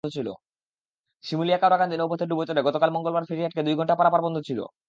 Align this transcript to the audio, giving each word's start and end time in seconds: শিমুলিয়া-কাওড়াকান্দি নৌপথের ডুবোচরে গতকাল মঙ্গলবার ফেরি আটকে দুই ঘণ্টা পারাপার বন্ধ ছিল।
শিমুলিয়া-কাওড়াকান্দি 1.23 1.95
নৌপথের 1.97 2.27
ডুবোচরে 2.27 2.61
গতকাল 2.63 2.89
মঙ্গলবার 2.89 3.27
ফেরি 3.29 3.41
আটকে 3.45 3.61
দুই 3.63 3.75
ঘণ্টা 3.75 3.95
পারাপার 3.95 4.21
বন্ধ 4.21 4.37
ছিল। 4.47 4.59